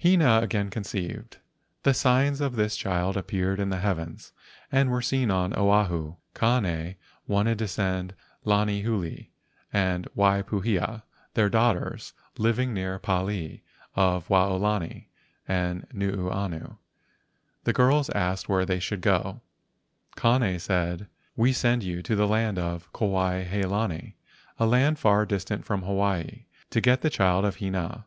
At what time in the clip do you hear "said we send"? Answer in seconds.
20.60-21.82